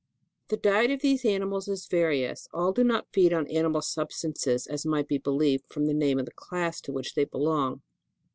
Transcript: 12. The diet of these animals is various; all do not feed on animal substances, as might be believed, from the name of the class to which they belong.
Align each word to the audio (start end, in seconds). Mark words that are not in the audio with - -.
12. 0.49 0.49
The 0.63 0.67
diet 0.71 0.89
of 0.89 1.01
these 1.01 1.23
animals 1.25 1.67
is 1.67 1.85
various; 1.85 2.47
all 2.51 2.71
do 2.73 2.83
not 2.83 3.13
feed 3.13 3.31
on 3.31 3.45
animal 3.45 3.83
substances, 3.83 4.65
as 4.65 4.83
might 4.83 5.07
be 5.07 5.19
believed, 5.19 5.65
from 5.71 5.85
the 5.85 5.93
name 5.93 6.17
of 6.17 6.25
the 6.25 6.31
class 6.31 6.81
to 6.81 6.91
which 6.91 7.13
they 7.13 7.25
belong. 7.25 7.83